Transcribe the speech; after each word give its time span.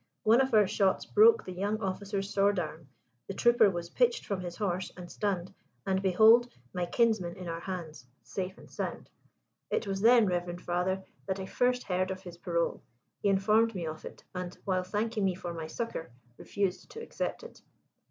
One 0.23 0.41
of 0.41 0.55
our 0.55 0.65
shots 0.65 1.05
broke 1.05 1.45
the 1.45 1.51
young 1.51 1.79
officer's 1.79 2.33
sword 2.33 2.57
arm, 2.57 2.89
the 3.27 3.35
trooper 3.35 3.69
was 3.69 3.91
pitched 3.91 4.25
from 4.25 4.39
his 4.41 4.55
horse 4.55 4.91
and 4.97 5.11
stunned, 5.11 5.53
and 5.85 6.01
behold! 6.01 6.51
my 6.73 6.87
kinsman 6.87 7.35
in 7.35 7.47
our 7.47 7.59
hands, 7.59 8.07
safe 8.23 8.57
and 8.57 8.67
sound. 8.71 9.11
"It 9.69 9.85
was 9.85 10.01
then, 10.01 10.25
reverend 10.25 10.63
father, 10.63 11.03
that 11.27 11.39
I 11.39 11.45
first 11.45 11.83
heard 11.83 12.09
of 12.09 12.23
his 12.23 12.37
parole. 12.39 12.81
He 13.21 13.29
informed 13.29 13.75
me 13.75 13.85
of 13.85 14.03
it, 14.03 14.23
and 14.33 14.57
while 14.65 14.81
thanking 14.83 15.23
me 15.23 15.35
for 15.35 15.53
my 15.53 15.67
succour, 15.67 16.09
refused 16.35 16.89
to 16.89 16.99
accept 16.99 17.43
it. 17.43 17.61